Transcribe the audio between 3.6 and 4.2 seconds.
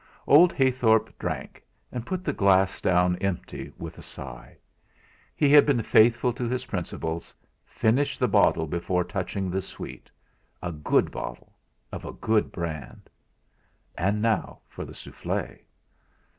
with a